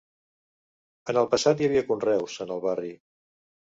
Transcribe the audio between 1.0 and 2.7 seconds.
En el passat hi havia conreus, en el